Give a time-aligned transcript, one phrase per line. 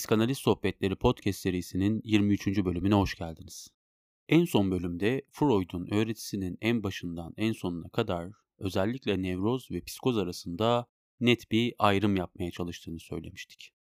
[0.00, 2.46] Psikanaliz Sohbetleri podcast serisinin 23.
[2.46, 3.68] bölümüne hoş geldiniz.
[4.28, 10.86] En son bölümde Freud'un öğretisinin en başından en sonuna kadar özellikle nevroz ve psikoz arasında
[11.20, 13.72] net bir ayrım yapmaya çalıştığını söylemiştik.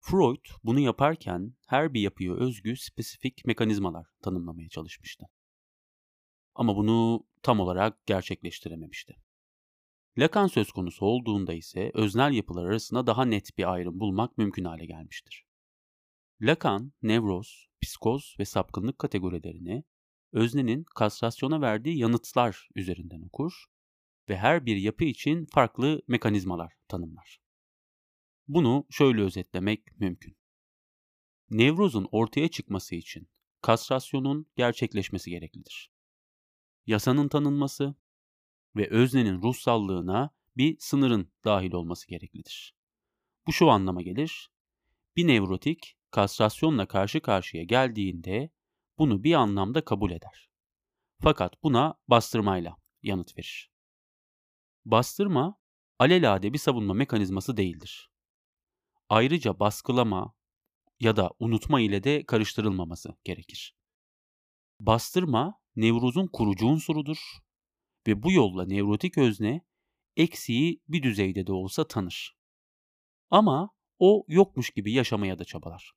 [0.00, 5.26] Freud bunu yaparken her bir yapıya özgü spesifik mekanizmalar tanımlamaya çalışmıştı.
[6.54, 9.16] Ama bunu tam olarak gerçekleştirememişti.
[10.18, 14.86] Lacan söz konusu olduğunda ise öznel yapılar arasında daha net bir ayrım bulmak mümkün hale
[14.86, 15.46] gelmiştir.
[16.40, 19.84] Lacan, nevroz, psikoz ve sapkınlık kategorilerini
[20.32, 23.64] öznenin kastrasyona verdiği yanıtlar üzerinden okur
[24.28, 27.40] ve her bir yapı için farklı mekanizmalar tanımlar.
[28.48, 30.36] Bunu şöyle özetlemek mümkün.
[31.50, 33.28] Nevrozun ortaya çıkması için
[33.62, 35.92] kastrasyonun gerçekleşmesi gereklidir.
[36.86, 37.94] Yasanın tanınması
[38.76, 42.74] ve öznenin ruhsallığına bir sınırın dahil olması gereklidir.
[43.46, 44.50] Bu şu anlama gelir.
[45.16, 48.50] Bir nevrotik kastrasyonla karşı karşıya geldiğinde
[48.98, 50.50] bunu bir anlamda kabul eder.
[51.22, 53.70] Fakat buna bastırmayla yanıt verir.
[54.84, 55.58] Bastırma
[55.98, 58.10] alelade bir savunma mekanizması değildir.
[59.08, 60.34] Ayrıca baskılama
[61.00, 63.76] ya da unutma ile de karıştırılmaması gerekir.
[64.80, 67.18] Bastırma nevrozun kurucu unsurudur
[68.06, 69.64] ve bu yolla nevrotik özne
[70.16, 72.36] eksiği bir düzeyde de olsa tanır.
[73.30, 75.92] Ama o yokmuş gibi yaşamaya da çabalar.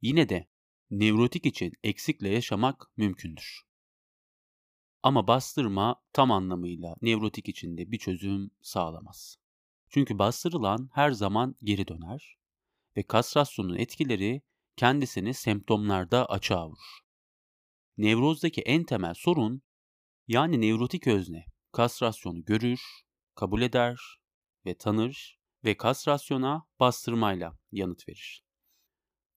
[0.00, 0.48] Yine de
[0.90, 3.62] nevrotik için eksikle yaşamak mümkündür.
[5.02, 9.38] Ama bastırma tam anlamıyla nevrotik içinde bir çözüm sağlamaz.
[9.88, 12.38] Çünkü bastırılan her zaman geri döner
[12.96, 14.42] ve kastrasyonun etkileri
[14.76, 17.00] kendisini semptomlarda açığa vurur.
[17.96, 19.62] Nevrozdaki en temel sorun
[20.28, 22.80] yani nevrotik özne kastrasyonu görür,
[23.34, 24.00] kabul eder
[24.66, 28.44] ve tanır ve kastrasyona bastırmayla yanıt verir.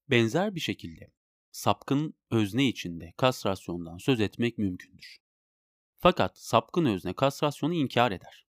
[0.09, 1.12] Benzer bir şekilde
[1.51, 5.18] sapkın özne içinde kastrasyondan söz etmek mümkündür.
[5.97, 8.47] Fakat sapkın özne kastrasyonu inkar eder.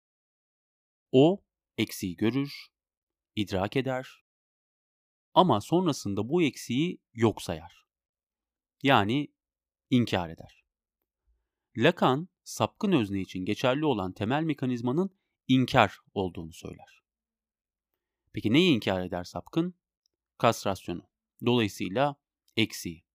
[1.12, 1.44] O
[1.78, 2.68] eksiği görür,
[3.36, 4.24] idrak eder
[5.34, 7.86] ama sonrasında bu eksiği yok sayar.
[8.84, 9.28] Yani
[9.90, 10.59] inkar eder.
[11.78, 17.04] Lacan, sapkın özne için geçerli olan temel mekanizmanın inkar olduğunu söyler.
[18.34, 19.76] Peki neyi inkar eder sapkın?
[20.38, 21.10] Kastrasyonu.
[21.46, 22.16] Dolayısıyla
[22.58, 23.06] eksiği.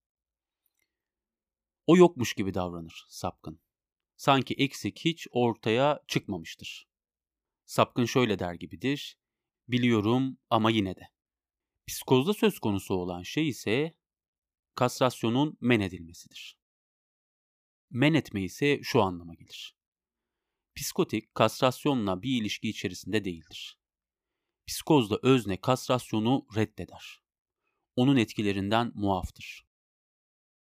[1.87, 3.60] O yokmuş gibi davranır sapkın.
[4.16, 6.88] Sanki eksik hiç ortaya çıkmamıştır.
[7.64, 9.19] Sapkın şöyle der gibidir.
[9.69, 11.09] Biliyorum ama yine de.
[11.87, 13.94] Psikozda söz konusu olan şey ise
[14.75, 16.63] kastrasyonun men edilmesidir.
[17.94, 19.77] Men etme ise şu anlama gelir.
[20.75, 23.78] Psikotik kastrasyonla bir ilişki içerisinde değildir.
[24.66, 27.22] Psikozda özne kastrasyonu reddeder.
[27.97, 29.66] Onun etkilerinden muaftır.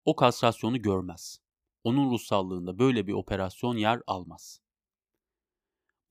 [0.05, 1.39] O kastrasyonu görmez.
[1.83, 4.61] Onun ruhsallığında böyle bir operasyon yer almaz.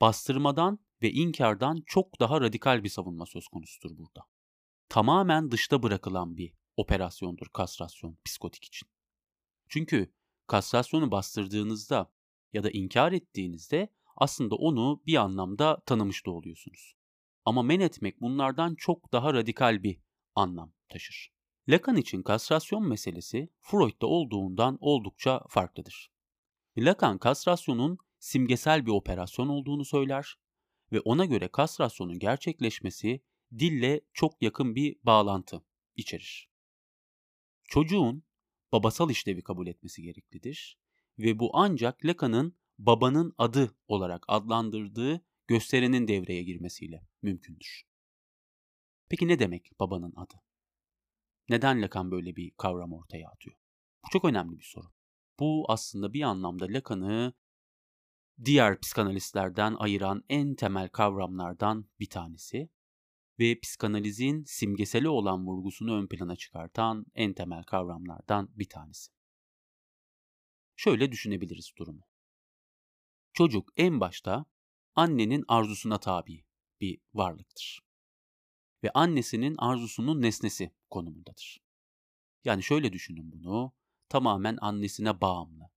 [0.01, 4.27] Bastırmadan ve inkardan çok daha radikal bir savunma söz konusudur burada.
[4.89, 8.89] Tamamen dışta bırakılan bir operasyondur kastrasyon psikotik için.
[9.69, 10.13] Çünkü
[10.47, 12.13] kastrasyonu bastırdığınızda
[12.53, 16.95] ya da inkar ettiğinizde aslında onu bir anlamda tanımış da oluyorsunuz.
[17.45, 20.01] Ama men etmek bunlardan çok daha radikal bir
[20.35, 21.35] anlam taşır.
[21.69, 26.11] Lacan için kastrasyon meselesi Freud'da olduğundan oldukça farklıdır.
[26.79, 30.35] Lacan kastrasyonun simgesel bir operasyon olduğunu söyler
[30.93, 33.21] ve ona göre kastrasyonun gerçekleşmesi
[33.59, 35.65] dille çok yakın bir bağlantı
[35.97, 36.51] içerir.
[37.65, 38.23] Çocuğun
[38.75, 40.79] babasal işlevi kabul etmesi gereklidir
[41.19, 47.83] ve bu ancak Lacan'ın babanın adı olarak adlandırdığı gösterenin devreye girmesiyle mümkündür.
[49.09, 50.35] Peki ne demek babanın adı?
[51.49, 53.57] Neden Lacan böyle bir kavram ortaya atıyor?
[54.05, 54.87] Bu çok önemli bir soru.
[55.39, 57.33] Bu aslında bir anlamda Lacan'ı
[58.45, 62.69] diğer psikanalistlerden ayıran en temel kavramlardan bir tanesi
[63.39, 69.13] ve psikanalizin simgeseli olan vurgusunu ön plana çıkartan en temel kavramlardan bir tanesi.
[70.77, 72.03] Şöyle düşünebiliriz durumu.
[73.33, 74.45] Çocuk en başta
[74.95, 76.45] annenin arzusuna tabi
[76.81, 77.81] bir varlıktır.
[78.85, 81.61] Ve annesinin arzusunun nesnesi konumundadır.
[82.45, 83.73] Yani şöyle düşünün bunu,
[84.09, 85.71] tamamen annesine bağımlı.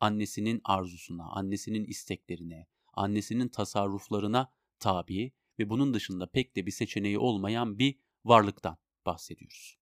[0.00, 7.78] Annesinin arzusuna, annesinin isteklerine, annesinin tasarruflarına tabi ve bunun dışında pek de bir seçeneği olmayan
[7.78, 9.78] bir varlıktan bahsediyoruz.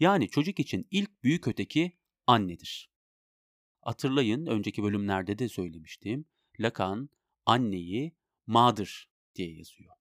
[0.00, 1.92] Yani çocuk için ilk büyük öteki
[2.26, 2.90] annedir.
[3.80, 6.24] Hatırlayın önceki bölümlerde de söylemiştim.
[6.60, 7.10] Lacan
[7.46, 8.16] anneyi
[8.46, 9.94] mother diye yazıyor.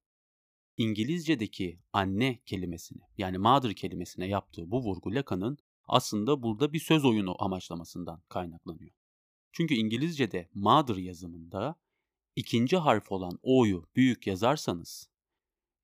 [0.77, 7.43] İngilizce'deki anne kelimesine yani mother kelimesine yaptığı bu vurgu Lacan'ın aslında burada bir söz oyunu
[7.43, 8.91] amaçlamasından kaynaklanıyor.
[9.51, 11.75] Çünkü İngilizce'de mother yazımında
[12.37, 15.09] ikinci harf olan O'yu büyük yazarsanız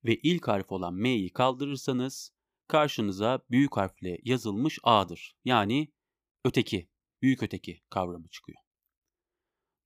[0.04, 2.32] ve ilk harf olan M'yi kaldırırsanız
[2.68, 5.36] karşınıza büyük harfle yazılmış A'dır.
[5.44, 5.92] Yani
[6.44, 6.88] öteki,
[7.22, 8.58] büyük öteki kavramı çıkıyor.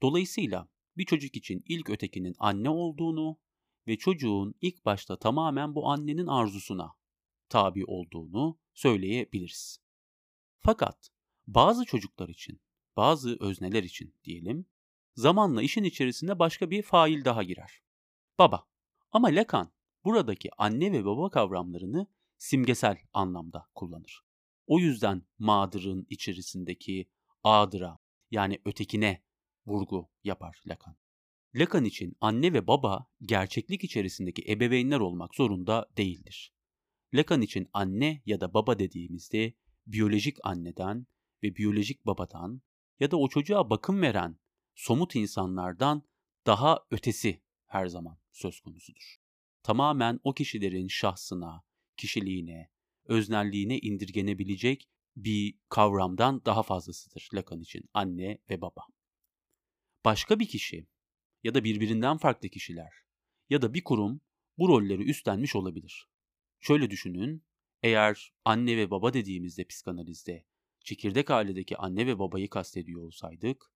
[0.02, 3.38] Dolayısıyla bir çocuk için ilk ötekinin anne olduğunu
[3.86, 6.94] ve çocuğun ilk başta tamamen bu annenin arzusuna
[7.48, 9.78] tabi olduğunu söyleyebiliriz.
[10.58, 11.10] Fakat
[11.46, 12.60] bazı çocuklar için,
[12.96, 14.66] bazı özneler için diyelim,
[15.18, 17.82] zamanla işin içerisine başka bir fail daha girer.
[18.38, 18.66] Baba.
[19.12, 19.72] Ama Lacan
[20.04, 22.06] buradaki anne ve baba kavramlarını
[22.38, 24.22] simgesel anlamda kullanır.
[24.66, 27.10] O yüzden mağdırın içerisindeki
[27.44, 27.98] adıra
[28.30, 29.22] yani ötekine
[29.66, 30.96] vurgu yapar Lacan.
[31.54, 36.52] Lacan için anne ve baba gerçeklik içerisindeki ebeveynler olmak zorunda değildir.
[37.14, 39.54] Lacan için anne ya da baba dediğimizde
[39.86, 41.06] biyolojik anneden
[41.42, 42.62] ve biyolojik babadan
[43.00, 44.38] ya da o çocuğa bakım veren
[44.78, 46.02] somut insanlardan
[46.46, 49.16] daha ötesi her zaman söz konusudur.
[49.62, 51.64] Tamamen o kişilerin şahsına,
[51.96, 52.70] kişiliğine,
[53.04, 58.82] öznelliğine indirgenebilecek bir kavramdan daha fazlasıdır Lacan için anne ve baba.
[60.04, 60.86] Başka bir kişi
[61.42, 62.92] ya da birbirinden farklı kişiler
[63.50, 64.20] ya da bir kurum
[64.58, 66.08] bu rolleri üstlenmiş olabilir.
[66.60, 67.44] Şöyle düşünün,
[67.82, 70.46] eğer anne ve baba dediğimizde psikanalizde
[70.80, 73.72] çekirdek ailedeki anne ve babayı kastediyor olsaydık,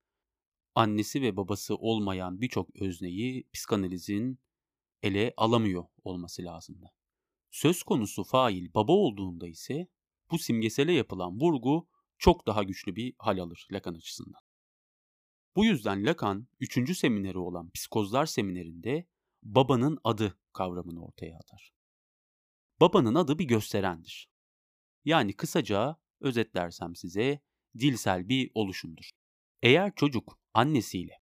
[0.74, 4.40] annesi ve babası olmayan birçok özneyi psikanalizin
[5.02, 6.90] ele alamıyor olması lazımdı.
[7.50, 9.88] Söz konusu fail baba olduğunda ise
[10.30, 11.88] bu simgesele yapılan vurgu
[12.18, 14.40] çok daha güçlü bir hal alır Lacan açısından.
[15.56, 16.98] Bu yüzden Lacan 3.
[16.98, 19.06] semineri olan psikozlar seminerinde
[19.42, 21.72] babanın adı kavramını ortaya atar.
[22.80, 24.30] Babanın adı bir gösterendir.
[25.04, 27.40] Yani kısaca özetlersem size
[27.78, 29.10] dilsel bir oluşumdur.
[29.62, 31.22] Eğer çocuk annesiyle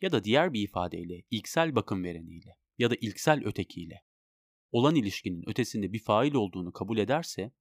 [0.00, 4.02] ya da diğer bir ifadeyle ilksel bakım vereniyle ya da ilksel ötekiyle
[4.72, 7.52] olan ilişkinin ötesinde bir fail olduğunu kabul ederse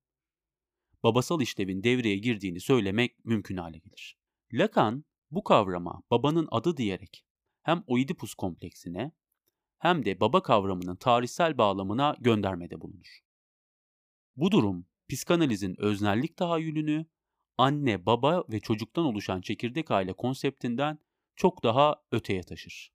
[1.03, 4.17] babasal işlevin devreye girdiğini söylemek mümkün hale gelir.
[4.53, 7.25] Lacan bu kavrama babanın adı diyerek
[7.61, 9.11] hem Oidipus kompleksine
[9.77, 13.19] hem de baba kavramının tarihsel bağlamına göndermede bulunur.
[14.35, 17.05] Bu durum psikanalizin öznellik tahayyülünü
[17.57, 20.99] anne, baba ve çocuktan oluşan çekirdek aile konseptinden
[21.35, 22.93] çok daha öteye taşır.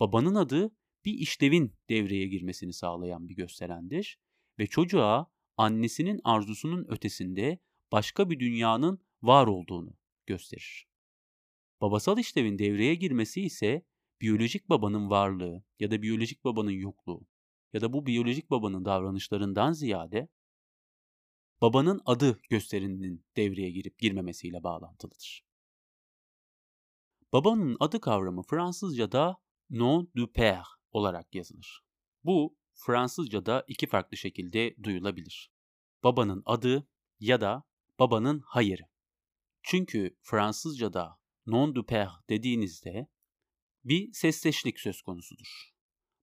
[0.00, 0.70] Babanın adı
[1.04, 4.18] bir işlevin devreye girmesini sağlayan bir gösterendir
[4.58, 7.58] ve çocuğa annesinin arzusunun ötesinde
[7.92, 9.96] başka bir dünyanın var olduğunu
[10.26, 10.88] gösterir.
[11.80, 13.82] Babasal işlevin devreye girmesi ise
[14.20, 17.26] biyolojik babanın varlığı ya da biyolojik babanın yokluğu
[17.72, 20.28] ya da bu biyolojik babanın davranışlarından ziyade
[21.60, 25.44] babanın adı gösterinin devreye girip girmemesiyle bağlantılıdır.
[27.32, 29.36] Babanın adı kavramı Fransızca'da
[29.70, 31.80] nom du père olarak yazılır.
[32.24, 35.50] Bu Fransızca'da iki farklı şekilde duyulabilir.
[36.04, 36.88] Babanın adı
[37.20, 37.64] ya da
[37.98, 38.82] babanın hayırı.
[39.62, 43.08] Çünkü Fransızca'da nom du père dediğinizde
[43.84, 45.72] bir sesleşlik söz konusudur.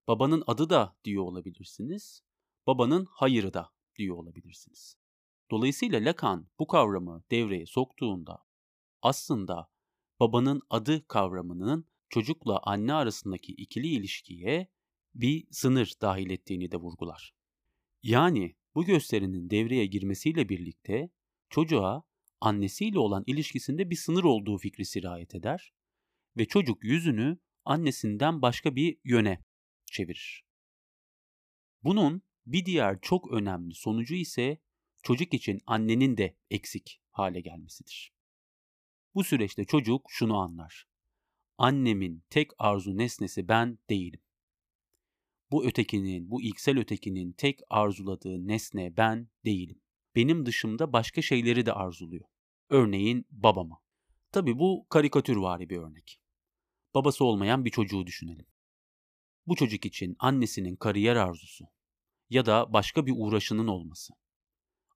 [0.08, 2.22] Babanın adı da diyor olabilirsiniz,
[2.66, 4.96] babanın hayırı da diyor olabilirsiniz.
[5.50, 8.44] Dolayısıyla Lacan bu kavramı devreye soktuğunda
[9.02, 9.70] aslında
[10.20, 14.68] babanın adı kavramının çocukla anne arasındaki ikili ilişkiye
[15.14, 17.34] bir sınır dahil ettiğini de vurgular.
[18.02, 21.10] Yani bu gösterinin devreye girmesiyle birlikte
[21.50, 22.02] çocuğa
[22.40, 25.72] annesiyle olan ilişkisinde bir sınır olduğu fikri sirayet eder
[26.36, 29.44] ve çocuk yüzünü annesinden başka bir yöne
[29.86, 30.44] çevirir.
[31.82, 34.58] Bunun bir diğer çok önemli sonucu ise
[35.06, 38.12] çocuk için annenin de eksik hale gelmesidir.
[39.14, 40.86] Bu süreçte çocuk şunu anlar.
[41.58, 44.20] Annemin tek arzu nesnesi ben değilim.
[45.50, 49.80] Bu ötekinin, bu ilksel ötekinin tek arzuladığı nesne ben değilim.
[50.16, 52.24] Benim dışımda başka şeyleri de arzuluyor.
[52.68, 53.78] Örneğin babamı.
[54.32, 56.20] Tabi bu karikatürvari bir örnek.
[56.94, 58.46] Babası olmayan bir çocuğu düşünelim.
[59.46, 61.64] Bu çocuk için annesinin kariyer arzusu
[62.30, 64.12] ya da başka bir uğraşının olması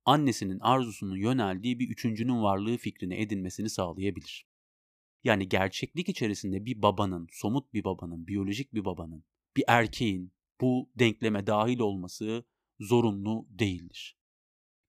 [0.05, 4.47] annesinin arzusunun yöneldiği bir üçüncünün varlığı fikrini edinmesini sağlayabilir.
[5.25, 9.25] Yani gerçeklik içerisinde bir babanın, somut bir babanın, biyolojik bir babanın,
[9.57, 12.45] bir erkeğin bu denkleme dahil olması
[12.81, 14.17] zorunlu değildir.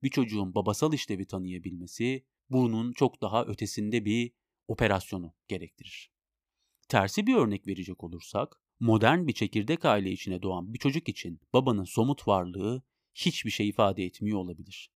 [0.03, 4.31] Bir çocuğun babasal işlevi tanıyabilmesi bunun çok daha ötesinde bir
[4.67, 6.11] operasyonu gerektirir.
[6.89, 11.83] Tersi bir örnek verecek olursak, Modern bir çekirdek aile içine doğan bir çocuk için babanın
[11.83, 14.91] somut varlığı hiçbir şey ifade etmiyor olabilir.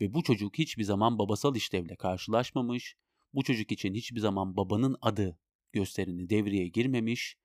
[0.00, 2.96] Ve bu çocuk hiçbir zaman babasal işlevle karşılaşmamış,
[3.34, 5.38] bu çocuk için hiçbir zaman babanın adı
[5.72, 7.36] gösterini devreye girmemiş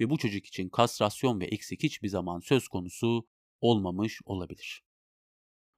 [0.00, 3.28] ve bu çocuk için kastrasyon ve eksik hiçbir zaman söz konusu
[3.60, 4.84] olmamış olabilir.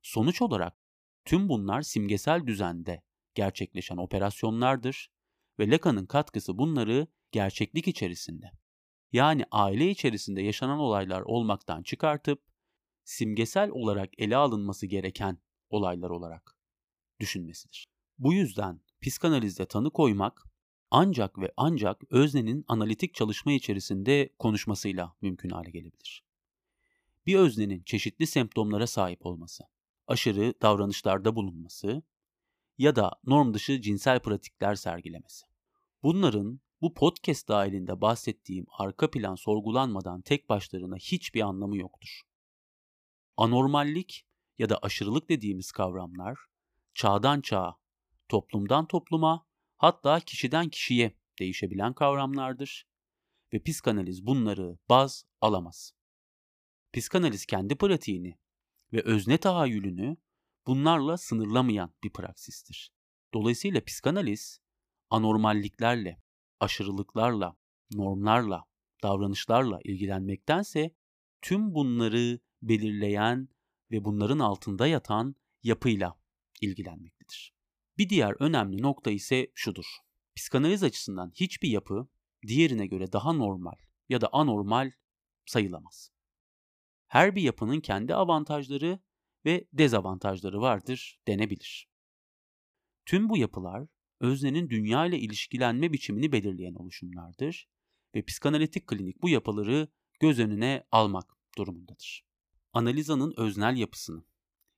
[0.03, 0.79] Sonuç olarak
[1.25, 3.03] tüm bunlar simgesel düzende
[3.35, 5.11] gerçekleşen operasyonlardır
[5.59, 8.51] ve Lacan'ın katkısı bunları gerçeklik içerisinde
[9.13, 12.43] yani aile içerisinde yaşanan olaylar olmaktan çıkartıp
[13.05, 15.39] simgesel olarak ele alınması gereken
[15.75, 16.57] olaylar olarak
[17.21, 17.87] düşünmesidir.
[18.19, 20.45] Bu yüzden psikanalizde tanı koymak
[20.91, 26.25] ancak ve ancak öznenin analitik çalışma içerisinde konuşmasıyla mümkün hale gelebilir.
[27.27, 29.65] Bir öznenin çeşitli semptomlara sahip olması,
[30.07, 32.03] aşırı davranışlarda bulunması
[32.79, 35.47] ya da norm dışı cinsel pratikler sergilemesi.
[36.03, 42.21] Bunların bu podcast dahilinde bahsettiğim arka plan sorgulanmadan tek başlarına hiçbir anlamı yoktur.
[43.37, 44.27] Anormallik
[44.59, 46.39] ya da aşırılık dediğimiz kavramlar
[46.95, 47.77] çağdan çağa,
[48.29, 49.47] toplumdan topluma,
[49.77, 52.87] hatta kişiden kişiye değişebilen kavramlardır
[53.53, 55.93] ve psikanaliz bunları baz alamaz.
[56.93, 58.39] Psikanaliz kendi pratiğini
[58.93, 60.17] ve özne tahayyülünü
[60.67, 62.93] bunlarla sınırlamayan bir praksistir.
[63.35, 64.61] Dolayısıyla psikanaliz
[65.11, 66.23] anormalliklerle,
[66.61, 67.57] aşırılıklarla,
[67.93, 68.65] normlarla,
[69.03, 70.95] davranışlarla ilgilenmektense
[71.43, 73.49] tüm bunları belirleyen
[73.95, 76.21] ve bunların altında yatan yapıyla
[76.61, 77.55] ilgilenmektedir.
[77.99, 79.85] Bir diğer önemli nokta ise şudur.
[80.37, 82.09] Psikanaliz açısından hiçbir yapı
[82.47, 83.77] diğerine göre daha normal
[84.09, 84.91] ya da anormal
[85.47, 86.11] sayılamaz.
[87.07, 88.99] Her bir yapının kendi avantajları
[89.45, 91.89] ve dezavantajları vardır denebilir.
[93.07, 93.89] Tüm bu yapılar
[94.21, 97.69] öznenin dünya ile ilişkilenme biçimini belirleyen oluşumlardır
[98.15, 99.89] ve psikanalitik klinik bu yapıları
[100.21, 102.34] göz önüne almak durumundadır.
[102.75, 104.25] Analizanın öznel yapısını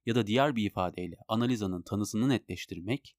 [0.06, 3.16] ya da diğer bir ifadeyle analizanın tanısını netleştirmek,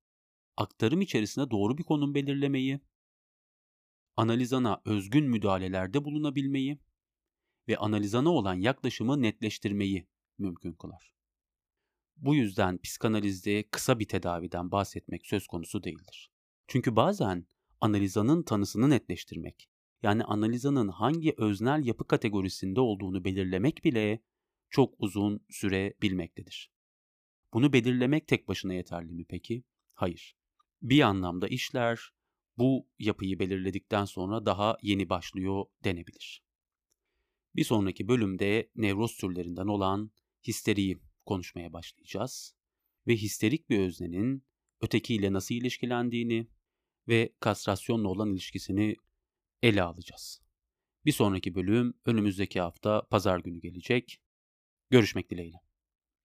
[0.58, 2.80] aktarım içerisinde doğru bir konum belirlemeyi,
[4.16, 6.80] analizana özgün müdahalelerde bulunabilmeyi
[7.68, 10.08] ve analizana olan yaklaşımı netleştirmeyi
[10.38, 11.14] mümkün kılar.
[12.18, 16.32] Bu yüzden psikanalizde kısa bir tedaviden bahsetmek söz konusu değildir.
[16.68, 17.48] Çünkü bazen
[17.82, 19.70] analizanın tanısını netleştirmek,
[20.04, 24.22] yani analizanın hangi öznel yapı kategorisinde olduğunu belirlemek bile
[24.70, 26.72] çok uzun süre bilmektedir.
[27.54, 29.64] Bunu belirlemek tek başına yeterli mi peki?
[29.94, 30.38] Hayır.
[30.82, 32.12] Bir anlamda işler
[32.58, 36.44] bu yapıyı belirledikten sonra daha yeni başlıyor denebilir.
[37.56, 40.12] Bir sonraki bölümde nevroz türlerinden olan
[40.48, 42.56] histeriyi konuşmaya başlayacağız
[43.08, 44.44] ve histerik bir öznenin
[44.82, 46.48] ötekiyle nasıl ilişkilendiğini
[47.08, 48.96] ve kastrasyonla olan ilişkisini
[49.62, 50.42] ele alacağız.
[51.06, 54.22] Bir sonraki bölüm önümüzdeki hafta pazar günü gelecek.
[54.90, 55.62] Görüşmek dileğiyle.